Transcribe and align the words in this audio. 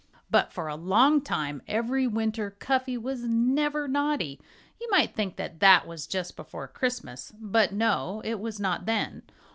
But 0.31 0.51
for 0.51 0.67
a 0.67 0.75
long 0.75 1.21
time 1.21 1.61
every 1.67 2.07
winter 2.07 2.49
Cuffy 2.57 2.97
was 2.97 3.21
never 3.21 3.87
naughty. 3.87 4.41
You 4.79 4.89
might 4.89 5.13
think 5.13 5.35
that 5.35 5.59
that 5.59 5.85
was 5.85 6.07
just 6.07 6.35
before 6.35 6.67
Christmas. 6.67 7.31
But 7.39 7.71
no 7.71 8.19
it 8.25 8.39
was 8.39 8.59
not 8.59 8.87
then. 8.87 9.21